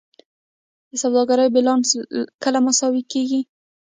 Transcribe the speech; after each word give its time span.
د 0.89 0.91
سوداګرۍ 1.03 1.47
بیلانس 1.55 1.89
کله 2.43 2.59
مساوي 2.65 3.03
کیږي؟ 3.11 3.41